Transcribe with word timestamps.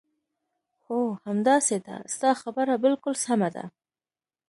هو، 0.85 1.01
همداسې 1.25 1.77
ده، 1.85 1.95
ستا 2.13 2.31
خبره 2.41 2.73
بالکل 2.83 3.13
سمه 3.25 3.49
ده. 3.55 3.65